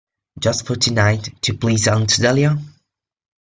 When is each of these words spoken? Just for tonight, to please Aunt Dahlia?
Just 0.39 0.65
for 0.65 0.75
tonight, 0.75 1.29
to 1.43 1.53
please 1.53 1.87
Aunt 1.87 2.09
Dahlia? 2.17 2.57